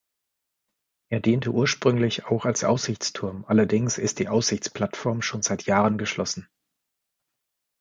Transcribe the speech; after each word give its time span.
Er 1.11 1.19
diente 1.19 1.51
ursprünglich 1.51 2.25
auch 2.25 2.45
als 2.45 2.63
Aussichtsturm, 2.63 3.45
allerdings 3.45 3.99
ist 3.99 4.17
die 4.17 4.29
Aussichtsplattform 4.29 5.21
schon 5.21 5.43
seit 5.43 5.65
Jahren 5.67 5.99
geschlossen. 5.99 6.49